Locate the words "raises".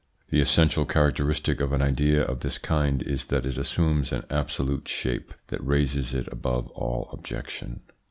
5.63-6.11